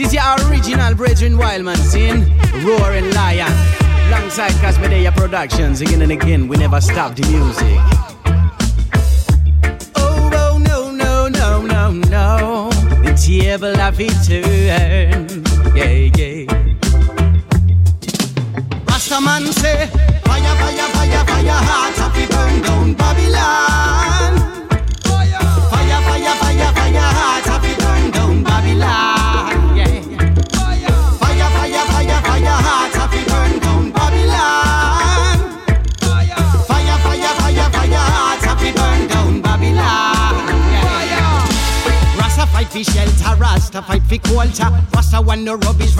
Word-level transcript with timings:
This 0.00 0.14
is 0.14 0.18
our 0.18 0.50
original 0.50 0.94
Brethren 0.94 1.36
Wildman 1.36 1.76
scene, 1.76 2.24
Roaring 2.64 3.12
Lion. 3.12 3.52
Alongside 4.08 4.52
Casmedia 4.52 5.14
Productions, 5.14 5.82
again 5.82 6.00
and 6.00 6.10
again, 6.10 6.48
we 6.48 6.56
never 6.56 6.80
stop 6.80 7.14
the 7.14 7.22
music. 7.28 7.78
Oh, 9.96 10.30
oh, 10.32 10.56
no, 10.56 10.90
no, 10.90 11.28
no, 11.28 11.60
no, 11.60 11.90
no. 11.90 12.70
The 13.04 13.12
table 13.12 13.78
of 13.78 14.00
it 14.00 14.16
turn. 14.24 15.44
Yeah, 15.76 16.08
yeah. 16.16 16.46
Rastaman 18.86 19.52
say, 19.52 19.86
fire, 20.24 20.56
fire, 20.56 20.88
fire, 20.94 21.24
fire, 21.26 21.49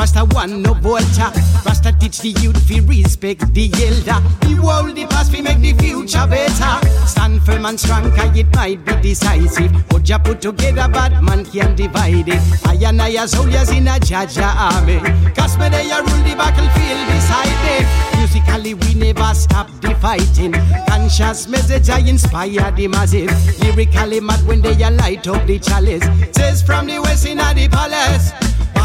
Rasta 0.01 0.25
one 0.35 0.63
no 0.63 0.73
vulture. 0.73 1.31
Rasta 1.67 1.93
teach 2.01 2.21
the 2.21 2.31
youth 2.41 2.57
fi 2.67 2.81
respect 2.81 3.53
the 3.53 3.69
elder. 3.85 4.17
The 4.49 4.59
world 4.59 4.97
the 4.97 5.05
past 5.05 5.31
fi 5.31 5.43
make 5.43 5.61
the 5.61 5.75
future 5.75 6.27
better. 6.27 7.07
Stand 7.07 7.43
firm 7.43 7.67
and 7.67 7.79
strong, 7.79 8.11
cause 8.13 8.35
it 8.35 8.49
might 8.57 8.83
be 8.83 8.95
decisive. 9.03 9.71
But 9.91 10.09
ya 10.09 10.17
put 10.17 10.41
together, 10.41 10.89
bad 10.89 11.23
man 11.23 11.45
can 11.45 11.77
divide 11.77 12.31
it. 12.31 12.41
I 12.67 12.81
and 12.89 13.03
I 13.03 13.13
as 13.23 13.33
soldiers 13.33 13.69
in 13.73 13.89
a 13.89 14.01
Jah 14.01 14.25
Jah 14.25 14.73
army. 14.73 15.01
Cause 15.37 15.59
me 15.59 15.69
they 15.69 15.93
rule 15.93 16.25
the 16.25 16.33
battlefield 16.33 17.05
beside 17.13 17.53
me. 17.61 17.85
Musically 18.17 18.73
we 18.73 18.95
never 18.95 19.35
stop 19.35 19.69
the 19.83 19.95
fighting. 19.97 20.55
Conscious 20.89 21.47
message 21.47 21.91
I 21.91 21.99
inspire 21.99 22.73
the 22.73 22.89
massive. 22.89 23.29
Lyrically 23.61 24.21
mad 24.21 24.41
when 24.47 24.63
they 24.63 24.73
light 24.77 25.29
up 25.29 25.47
the 25.47 25.59
chalice. 25.59 26.05
Says 26.35 26.63
from 26.63 26.87
the 26.87 27.03
west 27.03 27.27
in 27.27 27.37
the 27.37 27.69
palace. 27.71 28.33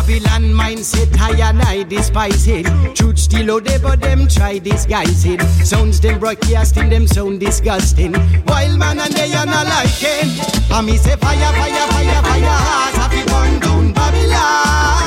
Babylon 0.06 0.54
mindset, 0.54 1.20
I 1.20 1.32
and 1.50 1.60
I 1.64 1.82
despise 1.82 2.48
it. 2.48 2.68
Truth 2.96 3.18
still 3.18 3.56
out 3.56 3.64
there, 3.64 3.80
but 3.80 4.02
them 4.02 4.28
try 4.28 4.60
disguise 4.60 5.26
it. 5.26 5.42
Sounds 5.66 6.00
them 6.00 6.20
broadcasting, 6.20 6.90
them 6.90 7.08
sound 7.08 7.40
disgusting. 7.40 8.14
Wild 8.46 8.78
man 8.78 9.00
and 9.00 9.12
they 9.14 9.34
are 9.34 9.48
not 9.48 9.66
liking. 9.66 10.30
I 10.70 10.82
me 10.86 10.98
say 10.98 11.16
fire, 11.16 11.40
fire, 11.54 11.88
fire, 11.90 12.22
fire, 12.22 12.46
heart, 12.46 12.94
happy 12.94 13.26
burn 13.26 13.60
down 13.60 13.94
Babylon. 13.94 15.05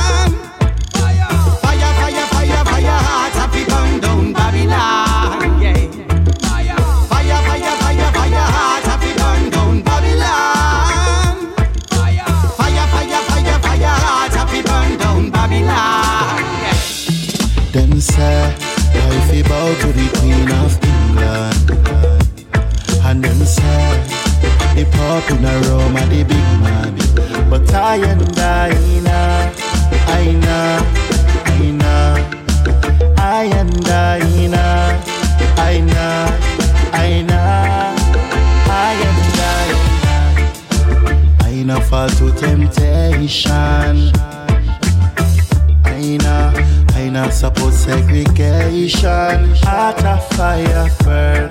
Segregation. 47.89 49.55
Heart 49.65 50.05
of 50.05 50.29
fire 50.37 50.89
burn. 51.05 51.51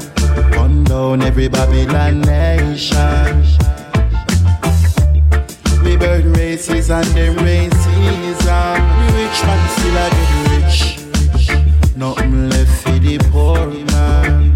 Burn 0.51 0.83
down 0.83 1.21
every 1.23 1.47
Babylon 1.47 2.21
nation. 2.21 3.43
We 5.83 5.97
burn 5.97 6.33
races 6.33 6.91
and 6.91 7.07
them 7.17 7.35
racism. 7.37 8.77
The 8.99 9.07
rich 9.17 9.39
man 9.47 9.61
still 9.75 9.97
a 10.03 10.07
get 10.17 10.33
rich. 10.53 10.79
Nothing 11.95 12.49
left 12.49 12.83
for 12.83 12.99
the 13.05 13.17
poor 13.31 13.65
man. 13.93 14.53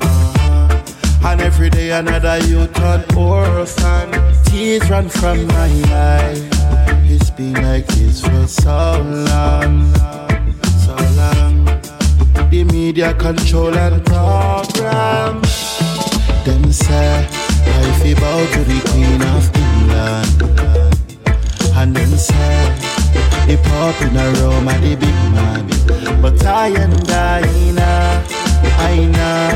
Uh-huh. 0.00 1.28
And 1.28 1.40
every 1.40 1.70
day 1.70 1.90
another 1.90 2.38
youth 2.46 2.78
on 2.80 3.00
orphan. 3.16 4.08
Tears 4.44 4.88
run 4.88 5.08
from 5.08 5.44
my 5.48 5.70
eyes. 5.90 6.42
It's 7.10 7.30
been 7.30 7.54
like 7.54 7.86
this 7.88 8.20
for 8.20 8.46
so 8.46 9.02
long. 9.02 10.17
The 12.58 12.64
media 12.64 13.14
control 13.14 13.72
and 13.72 14.04
program. 14.04 15.42
Them 16.44 16.72
say 16.72 17.24
I 17.64 18.00
feel 18.02 18.16
bow 18.16 18.46
to 18.52 18.64
the 18.64 18.80
Queen 18.90 19.22
of 19.22 19.46
England, 19.54 20.42
and 21.76 21.94
them 21.94 22.12
say 22.18 22.74
the 23.46 23.56
Pope 23.62 24.02
in 24.02 24.16
a 24.16 24.32
Rome 24.40 24.66
and 24.66 24.82
the 24.82 24.96
big 24.96 25.18
man. 25.30 25.68
But 26.20 26.44
I 26.44 26.70
and 26.70 27.08
I 27.08 27.42
know, 27.78 28.24
I 28.76 29.06
know, 29.14 29.54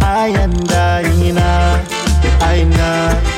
I 0.00 0.28
and 0.28 0.70
I 0.70 1.02
know, 1.32 1.82
I 2.40 3.29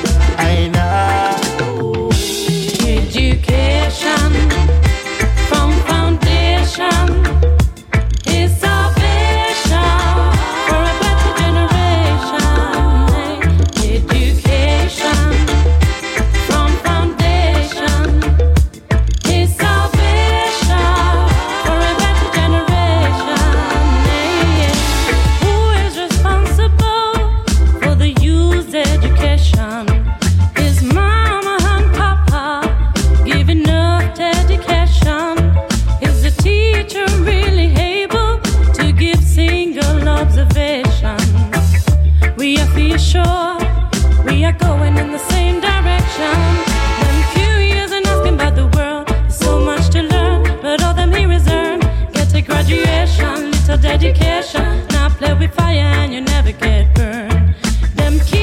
Little 53.20 53.76
dedication. 53.76 54.86
Now 54.88 55.08
play 55.10 55.34
with 55.34 55.54
fire 55.54 55.76
and 55.76 56.12
you 56.12 56.20
never 56.20 56.52
get 56.52 56.94
burned. 56.94 57.54
Them 57.94 58.18
keep. 58.20 58.41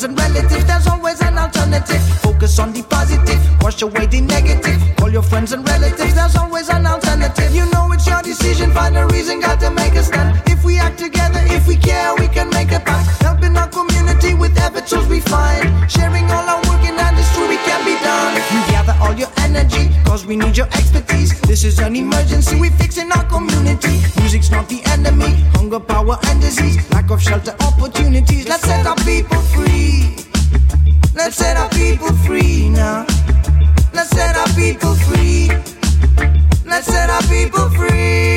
Friends 0.00 0.04
and 0.04 0.34
relatives. 0.34 0.64
There's 0.64 0.86
always 0.86 1.20
an 1.20 1.38
alternative. 1.38 2.00
Focus 2.22 2.58
on 2.58 2.72
the 2.72 2.82
positive. 2.82 3.40
Wash 3.62 3.82
away 3.82 4.06
the 4.06 4.20
negative. 4.20 4.78
Call 4.96 5.10
your 5.10 5.22
friends 5.22 5.52
and 5.52 5.66
relatives. 5.68 6.14
There's 6.14 6.36
always 6.36 6.68
an 6.68 6.86
alternative. 6.86 7.54
You 7.54 7.66
know 7.66 7.92
it's 7.92 8.06
your 8.06 8.22
decision. 8.22 8.72
Find 8.72 8.96
a 8.96 9.06
reason. 9.06 9.40
Got 9.40 9.60
to 9.60 9.70
make 9.70 9.94
a 9.94 10.02
stand. 10.02 10.42
If 10.46 10.64
we 10.64 10.78
act 10.78 10.98
together, 10.98 11.40
if 11.46 11.66
we 11.66 11.76
care, 11.76 12.14
we 12.16 12.28
can 12.28 12.48
make 12.50 12.72
a 12.72 12.80
path. 12.80 13.06
Helping 13.20 13.56
our 13.56 13.68
community 13.68 14.34
with 14.34 14.54
tools 14.90 15.06
we 15.06 15.20
find. 15.20 15.70
Sharing 15.90 16.24
all 16.34 16.46
our 16.48 16.60
work 16.68 16.82
and 16.82 16.98
true, 17.34 17.48
we 17.48 17.56
can 17.62 17.80
be 17.86 17.94
done. 18.02 18.34
You 18.52 18.60
gather 18.74 18.96
all 19.00 19.14
your 19.14 19.30
energy, 19.38 19.90
cause 20.04 20.26
we 20.26 20.36
need 20.36 20.56
your 20.56 20.66
expertise. 20.66 21.40
This 21.42 21.62
is 21.64 21.78
an 21.78 21.94
emergency. 21.94 22.58
We 22.58 22.70
fixing 22.70 23.10
our 23.12 23.24
community. 23.24 24.02
Music's 24.18 24.50
not 24.50 24.68
the 24.68 24.82
enemy. 24.86 25.30
Hunger, 25.54 25.80
power, 25.80 26.18
and 26.26 26.40
disease. 26.40 26.76
Lack 26.90 27.10
of 27.10 27.22
shelter, 27.22 27.54
people 37.30 37.70
free. 37.70 38.29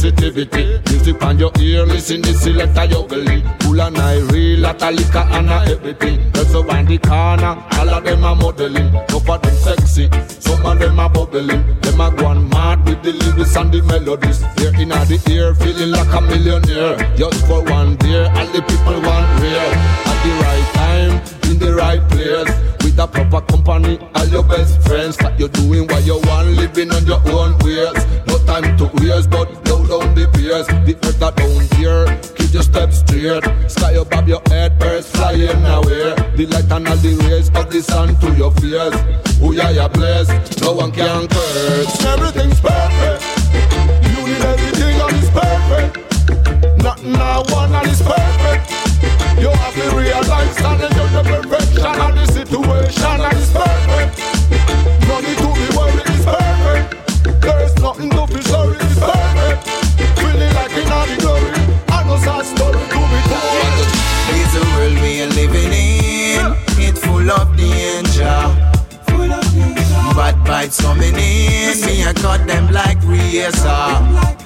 Positivity. 0.00 0.80
Music 0.88 1.22
on 1.22 1.38
your 1.38 1.52
ear, 1.60 1.84
listen 1.84 2.22
the 2.22 2.32
selector 2.32 3.06
believe. 3.06 3.44
Cool 3.60 3.80
and 3.82 3.98
I 3.98 4.18
real, 4.32 4.66
at 4.66 4.82
a 4.82 4.90
liquor 4.90 5.18
and 5.18 5.50
a 5.50 5.72
everything. 5.72 6.30
Girls 6.32 6.54
around 6.54 6.88
the 6.88 6.98
corner, 6.98 7.62
all 7.72 7.90
of 7.90 8.04
them 8.04 8.24
are 8.24 8.34
modeling. 8.34 8.92
No 8.92 9.20
for 9.20 9.38
them 9.38 9.54
sexy, 9.56 10.08
some 10.40 10.64
of 10.64 10.78
them 10.78 10.98
are 10.98 11.10
bubbling. 11.10 11.80
Them 11.80 12.00
are 12.00 12.10
going 12.10 12.48
mad 12.48 12.84
with 12.86 13.02
the 13.02 13.12
lyrics 13.12 13.56
and 13.56 13.72
the 13.72 13.82
melodies. 13.82 14.40
Here 14.56 14.74
in 14.80 14.88
the 14.88 15.20
ear, 15.30 15.54
feeling 15.54 15.90
like 15.90 16.12
a 16.12 16.20
millionaire. 16.20 16.96
Just 17.16 17.46
for 17.46 17.62
one 17.62 17.96
day, 17.96 18.24
all 18.24 18.46
the 18.46 18.62
people 18.62 19.00
want 19.04 19.28
real. 19.40 19.72
At 20.08 20.18
the 20.24 20.32
right 20.40 20.68
time, 20.80 21.50
in 21.50 21.58
the 21.58 21.74
right 21.74 22.02
place. 22.08 22.48
With 22.82 22.98
a 22.98 23.06
proper 23.06 23.42
company, 23.42 23.98
all 24.14 24.26
your 24.26 24.44
best 24.44 24.80
friends. 24.82 25.18
That 25.18 25.38
you're 25.38 25.50
doing 25.50 25.86
what 25.86 26.04
you 26.04 26.18
want, 26.24 26.48
living 26.56 26.90
on 26.90 27.04
your 27.04 27.20
own 27.36 27.52
ways. 27.60 28.00
No 28.26 28.38
time 28.46 28.76
to 28.78 28.84
waste, 28.96 29.28
but 29.28 29.69
down 29.90 30.14
the 30.14 30.30
fears. 30.34 30.66
The 30.86 30.94
earth 31.02 31.22
are 31.22 31.32
down 31.32 31.60
here, 31.76 32.06
keep 32.36 32.54
your 32.54 32.62
steps 32.62 33.00
straight. 33.00 33.42
Sky 33.68 33.92
above 33.92 34.28
your 34.28 34.42
head, 34.46 34.78
birds 34.78 35.10
flying 35.10 35.64
away. 35.66 36.14
The 36.36 36.46
light 36.46 36.70
and 36.70 36.88
all 36.88 36.96
the 36.96 37.12
rays 37.26 37.48
of 37.50 37.70
the 37.70 37.82
sun 37.82 38.14
to 38.20 38.28
your 38.36 38.52
fears. 38.62 38.94
Who 39.40 39.52
ya 39.52 39.68
ya 39.70 39.88
blessed, 39.88 40.62
no 40.62 40.72
one 40.72 40.92
can 40.92 41.26
curse. 41.26 42.04
Everything's 42.06 42.60
perfect. 42.60 43.20
You 44.06 44.16
need 44.26 44.42
everything, 44.52 45.00
all 45.00 45.14
is 45.20 45.30
perfect. 45.30 46.82
Nothing 46.82 47.16
I 47.16 47.38
want, 47.50 47.74
all 47.74 47.84
is 47.84 48.00
perfect. 48.00 48.19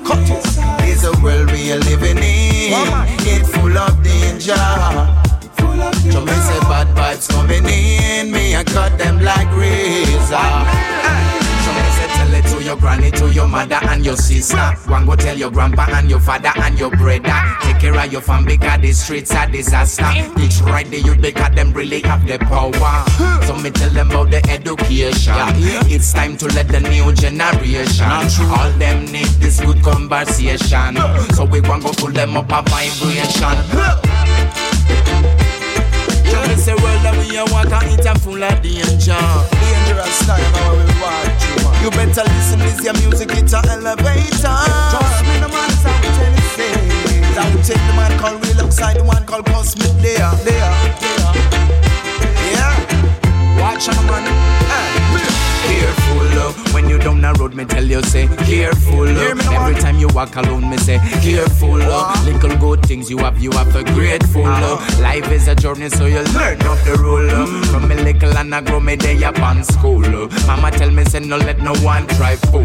Cut 0.05 0.19
it. 0.31 0.45
It's 0.89 1.03
the 1.03 1.19
world 1.23 1.51
we 1.51 1.73
are 1.73 1.79
living 1.79 2.19
in. 2.19 2.73
It's 3.27 3.49
full 3.55 3.77
of 3.77 4.03
danger. 4.03 4.55
So 6.13 6.21
me 6.21 6.33
say 6.33 6.61
bad 6.71 6.89
vibes 6.97 7.29
coming 7.29 7.65
in. 7.65 8.31
Me, 8.31 8.57
I 8.57 8.65
cut 8.65 8.97
them 8.99 9.21
like 9.21 9.51
razor. 9.57 10.94
To 12.51 12.63
your 12.63 12.77
granny, 12.77 13.11
to 13.13 13.31
your 13.33 13.49
mother 13.49 13.79
and 13.83 14.05
your 14.05 14.17
sister. 14.17 14.57
One 14.89 15.07
go 15.07 15.17
tell 15.17 15.37
your 15.37 15.51
grandpa 15.51 15.87
and 15.91 16.09
your 16.11 16.21
father 16.21 16.53
and 16.57 16.79
your 16.79 16.91
brother. 16.91 17.35
Take 17.63 17.81
care 17.81 17.95
of 17.95 18.13
your 18.13 18.21
family 18.21 18.57
because 18.57 18.81
the 18.81 18.93
streets 18.93 19.35
are 19.35 19.47
disaster. 19.51 20.07
Teach 20.37 20.61
right 20.63 20.87
the 20.91 21.01
youth 21.01 21.21
because 21.21 21.55
them 21.55 21.73
really 21.73 22.01
have 22.03 22.27
the 22.27 22.39
power. 22.39 23.05
So 23.47 23.57
me 23.57 23.71
tell 23.71 23.91
them 23.91 24.11
about 24.11 24.31
the 24.31 24.45
education. 24.51 25.35
It's 25.91 26.13
time 26.13 26.37
to 26.39 26.47
let 26.49 26.69
the 26.69 26.81
new 26.81 27.13
generation. 27.15 28.07
All 28.51 28.71
them 28.79 29.07
need 29.07 29.29
this 29.41 29.61
good 29.61 29.83
conversation. 29.83 30.97
So 31.35 31.45
we 31.45 31.61
want 31.61 31.85
go 31.85 31.93
pull 31.93 32.11
them 32.11 32.37
up 32.37 32.51
a 32.51 32.63
vibration. 32.71 33.57
It's 36.47 36.69
a 36.69 36.73
world 36.77 37.03
that 37.03 37.15
we 37.19 37.37
are 37.37 37.47
walking 37.51 37.99
it 37.99 38.07
and 38.07 38.21
full 38.21 38.43
of 38.43 38.63
danger. 38.63 39.17
Dangerous 39.51 40.27
time 40.27 40.53
now 40.53 40.73
we 40.73 40.85
walk 41.01 41.41
through. 41.41 41.44
You 41.85 41.91
better 41.91 42.25
listen, 42.25 42.61
this 42.61 42.83
your 42.83 42.95
music, 42.95 43.29
it's 43.33 43.53
an 43.53 43.69
elevator. 43.69 44.57
Trust 44.89 45.21
me, 45.29 45.37
the 45.37 45.49
man 45.53 45.69
we 45.69 46.09
tell. 46.17 47.45
I 47.45 47.55
will 47.55 47.63
take 47.63 47.77
the 47.77 47.93
man 47.93 48.19
called 48.19 48.41
real 48.43 48.57
alongside 48.57 48.97
the 48.97 49.05
one 49.05 49.23
called 49.27 49.45
Cosmic 49.45 49.93
there, 50.01 50.33
there, 50.49 50.73
there. 51.03 51.33
Yeah, 52.57 52.73
watch 53.61 53.87
out, 53.91 54.01
man. 54.09 54.25
Careful 55.69 56.01
uh, 56.01 56.04
when 56.75 56.89
you 56.89 56.99
down 56.99 57.21
the 57.21 57.33
road, 57.39 57.55
me 57.55 57.65
tell 57.65 57.85
you 57.85 58.03
say 58.03 58.27
careful. 58.45 59.07
Every 59.07 59.75
time 59.77 59.99
you 59.99 60.09
walk 60.09 60.35
alone, 60.37 60.69
me 60.69 60.77
say 60.77 60.99
careful. 61.23 61.79
Little 62.25 62.57
good 62.59 62.83
things 62.85 63.09
you 63.09 63.19
have, 63.19 63.39
you 63.41 63.53
have 63.53 63.73
to 63.73 63.85
grateful. 63.95 64.45
Uh, 64.47 64.77
life 65.01 65.31
is 65.31 65.47
a 65.49 65.55
journey, 65.55 65.89
so 65.89 66.07
you 66.07 66.23
learn 66.37 66.61
of 66.67 66.85
the 66.85 66.97
rule. 67.01 67.31
From 67.67 67.89
me 67.89 67.95
little 67.95 68.37
and 68.37 68.55
I 68.55 68.61
grow 68.61 68.81
me 68.81 68.97
day 68.97 69.23
up 69.23 69.39
on 69.41 69.63
school. 69.65 70.01
Mama 70.47 70.71
tell 70.73 70.91
me 70.91 71.05
say 71.05 71.21
no 71.21 71.37
let 71.37 71.59
no 71.61 71.73
one 71.77 72.07
try 72.09 72.37
fool. 72.37 72.63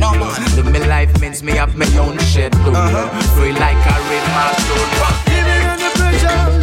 Live 0.56 0.72
me 0.72 0.80
life 0.88 1.22
means 1.22 1.44
me 1.44 1.54
have 1.54 1.76
my 1.78 1.86
own 1.98 2.18
shit. 2.20 2.54
Uh, 2.56 3.10
free 3.36 3.52
like 3.54 3.78
a 3.78 3.96
red 4.10 4.26
my 4.36 4.52
soul. 4.66 4.88
Living 5.30 5.68
under 5.70 5.92
pressure, 5.98 6.59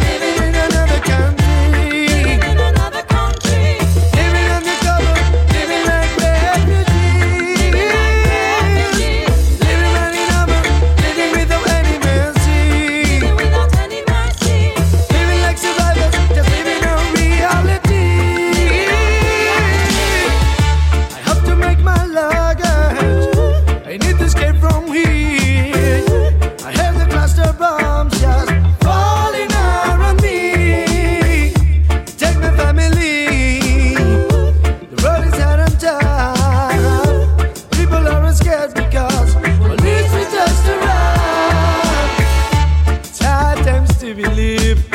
times 44.37 44.86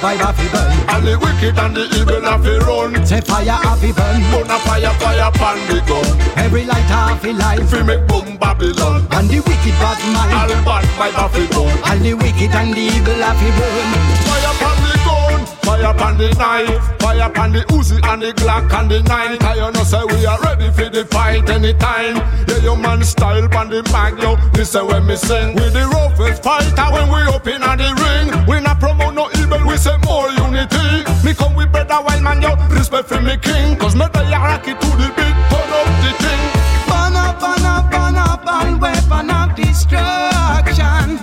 vibe 0.00 0.22
a 0.22 0.32
fi 0.32 0.46
burn. 0.52 0.70
And 0.88 1.06
the 1.06 1.14
wicked 1.18 1.58
and 1.58 1.76
the 1.76 1.84
evil 1.98 2.22
have 2.22 2.42
to 2.44 2.58
run. 2.66 3.06
Say 3.06 3.20
fire 3.20 3.58
a 3.58 3.72
fi 3.76 3.92
burn. 3.92 4.20
Burn 4.30 4.50
a 4.50 4.58
fire, 4.66 4.92
fire 4.98 5.30
pan 5.32 5.58
the 5.68 5.78
gun. 5.86 6.06
Every 6.38 6.64
lighter 6.64 7.02
a 7.12 7.16
fi 7.18 7.32
light. 7.32 7.62
Fi 7.68 7.82
make 7.82 8.06
boom 8.06 8.36
Babylon. 8.38 9.06
And 9.12 9.28
the 9.28 9.40
wicked 9.40 9.76
bad 9.82 9.98
mind. 10.14 10.32
All 10.34 10.52
bad 10.64 10.84
vibe 10.98 11.18
have 11.18 11.34
to 11.34 11.44
burn. 11.54 11.76
All 11.84 11.98
the 11.98 12.14
wicked 12.14 12.54
and 12.54 12.72
the 12.74 12.80
evil 12.80 13.22
a 13.22 13.30
fi 13.34 13.48
burn. 13.56 13.88
Fire 14.28 14.54
pan 14.58 14.78
the 14.82 14.94
gun, 15.04 15.46
fire 15.62 15.94
pan 15.94 16.14
the 16.18 16.28
knife, 16.38 17.00
fire 17.00 17.30
pan 17.30 17.52
the 17.52 17.60
Uzi 17.74 17.98
and 18.06 18.22
the 18.22 18.32
Glock 18.32 18.72
and 18.72 18.90
the 18.90 19.02
nine. 19.02 19.38
I 19.42 19.54
you 19.54 19.72
know 19.72 19.84
say 19.84 20.04
we 20.04 20.26
are 20.26 20.40
ready 20.40 20.70
for 20.70 20.88
the 20.88 21.04
fight 21.06 21.48
anytime. 21.48 22.16
Yeah, 22.48 22.58
your 22.62 22.76
man 22.76 23.02
style 23.02 23.48
pan 23.48 23.68
the 23.70 23.82
mag, 23.92 24.20
yo. 24.22 24.36
Listen 24.54 24.86
when 24.86 25.06
me 25.06 25.16
sing. 25.16 25.54
We 25.56 25.68
the 25.70 25.86
roughest 25.86 26.42
fighter 26.42 26.88
when 26.92 27.08
we 27.08 27.20
up 27.34 27.46
in 27.46 27.60
the 27.60 27.88
ring. 28.02 28.46
We 28.46 28.60
not 28.60 28.80
promote 28.80 29.14
no 29.14 29.27
evil, 29.48 29.66
we 29.66 29.76
say 29.76 29.96
more 30.04 30.28
unity. 30.30 31.04
Me 31.24 31.34
come 31.34 31.54
with 31.54 31.70
brother 31.72 31.98
wild 32.04 32.22
man, 32.22 32.42
yo. 32.42 32.54
Respect 32.68 33.08
for 33.08 33.20
me 33.20 33.36
king, 33.36 33.76
cause 33.76 33.94
me 33.94 34.06
the 34.12 34.24
hierarchy 34.24 34.72
to 34.74 34.88
the 34.96 35.08
beat, 35.16 35.36
turn 35.50 35.72
up 35.72 35.88
the 36.02 36.12
thing. 36.22 36.42
Burn 36.88 37.16
up, 37.16 37.40
burn 37.40 37.64
up, 37.64 37.90
burn 37.90 38.16
up, 38.16 38.46
and 38.46 38.80
weapon 38.80 39.30
of 39.30 39.54
destruction. 39.54 41.18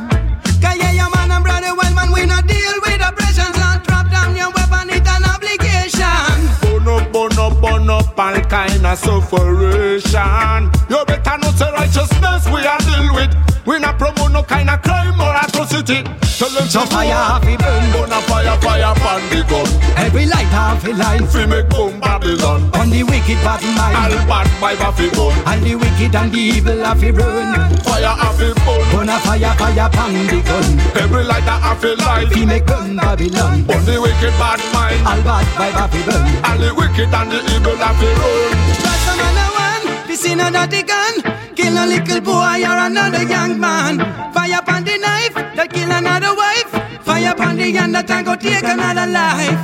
Cause 0.61 0.77
yeah, 0.77 0.91
your 0.91 1.09
man 1.15 1.31
and 1.31 1.43
brother, 1.43 1.75
well 1.75 1.93
man, 1.93 2.11
we 2.11 2.25
not 2.25 2.47
deal 2.47 2.75
with 2.81 3.01
oppression. 3.01 3.51
So 3.53 3.67
drop 3.83 4.09
down 4.11 4.35
your 4.35 4.51
weapon, 4.51 4.89
it's 4.89 5.09
an 5.09 5.23
obligation. 5.23 6.35
Burn 6.61 6.87
up, 6.87 7.11
burn 7.11 7.37
up, 7.39 7.61
burn 7.61 7.89
up 7.89 8.19
all 8.19 8.41
kind 8.49 8.85
of 8.85 8.97
sufferation. 8.97 10.71
You 10.89 11.05
better 11.05 11.37
not 11.37 11.55
say 11.55 11.71
righteousness 11.71 12.45
we 12.47 12.65
are 12.65 12.79
deal 12.79 13.13
with. 13.13 13.54
We 13.65 13.79
not 13.79 13.97
promote 13.97 14.31
no 14.31 14.43
kind 14.43 14.69
of 14.69 14.81
crime 14.83 15.19
or 15.19 15.33
atrocity. 15.33 16.03
Tell 16.37 16.49
them 16.53 16.69
So 16.69 16.85
fire 16.85 17.09
have 17.09 17.41
burn. 17.41 17.83
Burn 17.93 18.11
a 18.11 18.21
fire, 18.29 18.57
fire 18.61 18.93
pan 18.93 19.21
the 19.33 19.41
gun. 19.49 19.65
Every 19.97 20.25
light 20.27 20.51
have 20.53 20.85
a 20.85 20.93
line. 20.93 21.25
Fi 21.25 21.45
make 21.47 21.69
boom 21.69 21.99
Babylon. 21.99 22.69
On 22.75 22.89
the 22.91 23.01
wicked 23.01 23.41
bad 23.41 23.63
mind, 23.73 23.97
All 23.97 24.27
bad 24.29 24.47
vibe 24.61 24.85
a 24.85 24.91
fi 24.93 25.09
gun. 25.09 25.33
And 25.49 25.63
the 25.65 25.73
wicked 25.75 26.13
and 26.13 26.31
the 26.31 26.37
evil 26.37 26.77
have 26.85 27.01
a 27.01 27.11
run. 27.11 27.77
Fire 27.81 28.13
a 28.13 28.29
fi 28.37 28.53
burn. 28.53 28.85
Burn 28.93 29.09
a 29.09 29.17
fire, 29.25 29.55
fire, 29.57 29.89
pan 29.89 30.13
the 30.29 30.39
gun. 30.45 30.79
Every 31.01 31.23
lighter 31.23 31.57
a 31.57 31.73
fi 31.73 31.91
light. 32.05 32.29
Fi 32.33 32.45
make 32.45 32.65
gun 32.67 32.97
Babylon. 32.97 33.63
Burn 33.65 33.85
the 33.85 33.97
wicked 33.97 34.35
bad 34.37 34.61
mind. 34.77 35.01
All 35.09 35.21
bad 35.25 35.45
vibe 35.57 35.73
have 35.73 35.89
a 35.89 36.01
burn. 36.05 36.25
All 36.45 36.57
the 36.61 36.69
wicked 36.77 37.09
and 37.09 37.31
the 37.33 37.39
evil 37.49 37.73
a 37.73 37.89
fi 37.97 38.09
run. 38.13 38.53
Just 38.77 39.09
another 39.09 39.49
one, 39.57 40.05
this 40.05 40.23
in 40.23 40.39
another 40.39 40.83
gun. 40.83 41.34
Kill 41.65 41.83
a 41.83 41.85
little 41.87 42.21
boy 42.21 42.61
or 42.61 42.77
another 42.77 43.23
young 43.23 43.59
man. 43.59 43.97
Fire 44.33 44.59
upon 44.59 44.83
the 44.83 44.99
knife, 44.99 45.33
that 45.33 45.73
kill 45.73 45.89
another 45.89 46.35
wife. 46.37 46.69
Fire 47.03 47.31
upon 47.31 47.57
the 47.57 47.71
hand 47.71 47.95
that 47.95 48.05
go 48.23 48.35
take 48.35 48.61
another 48.61 49.09
life. 49.09 49.57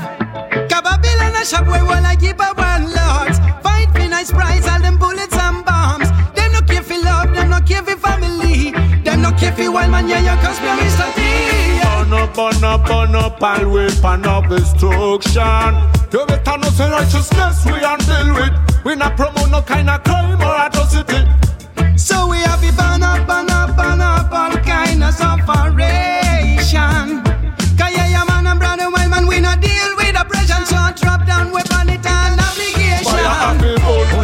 Babylon 0.66 1.38
a 1.38 1.46
shop 1.46 1.68
where 1.68 1.86
all 1.86 2.04
I 2.04 2.16
keep 2.16 2.42
a 2.42 2.50
one 2.58 2.90
lords. 2.90 3.38
Fight 3.62 3.94
for 3.94 4.10
nice 4.10 4.32
prize, 4.32 4.66
all 4.66 4.82
them 4.82 4.98
bullets 4.98 5.38
and 5.38 5.64
bombs. 5.64 6.10
Them 6.34 6.54
no 6.54 6.62
care 6.62 6.82
for 6.82 6.98
love, 6.98 7.36
them 7.36 7.52
no 7.52 7.62
care 7.62 7.84
for 7.84 7.96
family. 7.96 8.72
Them 9.06 9.22
no 9.22 9.30
care 9.38 9.54
for 9.54 9.72
one 9.72 9.92
man, 9.92 10.10
yeah, 10.10 10.26
you. 10.26 10.34
T. 11.14 11.22
Burn 11.86 12.14
up, 12.18 12.34
burn 12.34 12.64
up, 12.66 12.82
burn 12.88 13.14
up, 13.14 13.44
all 13.44 13.70
weapon 13.70 14.26
of 14.26 14.50
destruction. 14.50 15.70
You 16.10 16.26
better 16.26 16.58
know 16.58 16.74
say 16.74 16.90
righteousness 16.90 17.64
we 17.70 17.78
are 17.86 17.98
deal 18.10 18.34
with. 18.34 18.58
We 18.84 18.96
not 18.96 19.16
promote 19.16 19.52
no 19.52 19.62
kind 19.62 19.88
of 19.88 20.04
crime 20.04 20.42
or 20.42 20.66
atrocity. 20.66 21.51
So 22.02 22.28
we 22.28 22.38
have 22.38 22.60
to 22.62 22.74
burn 22.74 23.04
up, 23.04 23.28
burn 23.28 23.48
up, 23.52 23.78
burn 23.78 24.02
up 24.02 24.32
all 24.34 24.58
kind 24.66 25.04
of 25.04 25.14
sufferation. 25.14 25.62
Cause 27.78 27.94
yeah, 27.96 28.24
man 28.28 28.48
and 28.48 28.60
brother, 28.60 28.90
well, 28.90 29.08
man, 29.08 29.28
we 29.28 29.40
not 29.40 29.62
deal 29.62 29.96
with 29.98 30.20
oppression. 30.20 30.66
So 30.66 30.78
I 30.78 30.94
drop 30.98 31.28
down 31.28 31.52
weapon, 31.52 31.81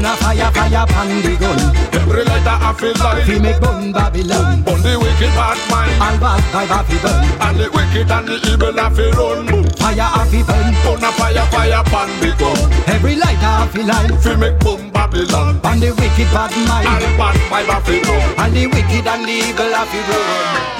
a 0.07 0.15
fire, 0.17 0.51
fire, 0.51 0.85
pan 0.87 1.21
the 1.21 1.35
gun. 1.35 1.59
Every 1.93 2.23
lighter 2.23 2.57
a 2.63 2.71
fi 2.73 2.91
light. 3.03 3.25
Fi 3.27 3.39
make 3.39 3.59
burn 3.59 3.91
Babylon. 3.91 4.63
Burn 4.63 4.81
the 4.81 4.95
wicked 4.99 5.33
bad 5.35 5.59
mind. 5.69 5.99
All 6.01 6.17
bad 6.17 6.85
to 6.87 6.97
burn. 7.03 7.23
And 7.43 7.59
the 7.59 7.67
wicked 7.75 8.11
and 8.11 8.27
the 8.27 8.35
evil 8.47 8.79
a 8.79 8.87
fi 8.89 9.11
run. 9.17 9.47
Fire 9.75 10.07
have 10.15 10.31
to 10.31 10.39
burn. 10.47 10.73
Burn 10.83 11.03
a 11.03 11.11
fire, 11.19 11.45
fire 11.51 11.83
pan 11.91 12.09
the 12.21 12.31
gun. 12.39 12.71
Every 12.87 13.15
light 13.15 13.43
have 13.43 13.73
to 13.73 13.83
light. 13.83 14.11
Fi 14.23 14.35
make 14.35 14.59
boom 14.59 14.91
Babylon. 14.91 15.59
On 15.63 15.79
the 15.79 15.91
wicked 15.99 16.29
bad 16.31 16.55
mind. 16.67 16.87
bad 17.19 17.35
vibe 17.51 17.71
a 17.75 17.77
fi 17.83 18.01
run. 18.07 18.39
And 18.39 18.55
the 18.55 18.67
wicked 18.67 19.07
and 19.07 19.23
the 19.25 19.31
evil 19.31 19.73
have 19.75 19.91
to 19.91 19.99
run. 20.07 20.76